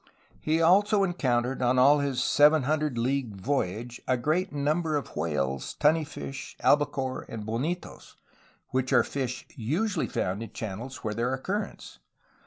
[0.39, 5.75] He also encountered on all his seven hundred league voyage a great number of whales,
[5.75, 8.15] tunny fish, albicore, and honitos,
[8.69, 11.99] which are fish usually found in channels where there are currents.